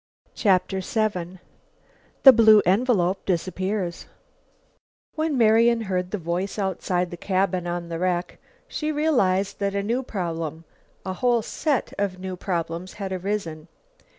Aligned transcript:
CHAPTER 0.33 0.79
VII 0.79 1.37
THE 2.23 2.33
BLUE 2.33 2.63
ENVELOPE 2.65 3.23
DISAPPEARS 3.27 4.07
When 5.13 5.37
Marian 5.37 5.81
heard 5.81 6.09
the 6.09 6.17
voice 6.17 6.57
outside 6.57 7.11
the 7.11 7.17
cabin 7.17 7.67
on 7.67 7.89
the 7.89 7.99
wreck, 7.99 8.39
she 8.67 8.91
realized 8.91 9.59
that 9.59 9.75
a 9.75 9.83
new 9.83 10.01
problem, 10.01 10.63
a 11.05 11.13
whole 11.13 11.43
set 11.43 11.93
of 11.99 12.17
new 12.17 12.35
problems 12.35 12.93
had 12.93 13.11
arisen. 13.13 13.67